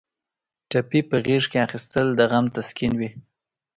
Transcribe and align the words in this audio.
ټپي 0.69 0.99
په 1.09 1.17
غېږ 1.25 1.43
کې 1.51 1.57
اخیستل 1.67 2.07
د 2.15 2.21
غم 2.31 2.45
تسکین 2.55 2.93
وي. 2.99 3.09